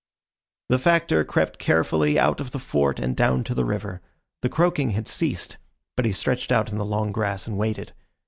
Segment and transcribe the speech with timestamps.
[0.69, 4.01] The Factor crept carefully out of the Fort and down to the river.
[4.41, 5.57] The croaking had ceased,
[5.95, 7.93] but he stretched out in the long grass and waited.